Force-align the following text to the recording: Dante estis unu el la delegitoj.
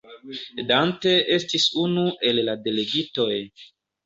Dante 0.71 1.13
estis 1.35 1.67
unu 1.83 2.07
el 2.31 2.43
la 2.49 2.57
delegitoj. 2.65 3.31